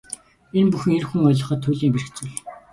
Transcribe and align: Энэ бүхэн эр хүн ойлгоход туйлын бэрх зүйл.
Энэ 0.59 0.69
бүхэн 0.71 0.93
эр 0.97 1.05
хүн 1.07 1.27
ойлгоход 1.29 1.59
туйлын 1.61 1.93
бэрх 1.93 2.07
зүйл. 2.15 2.35